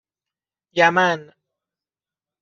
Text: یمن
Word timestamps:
یمن 0.73 1.31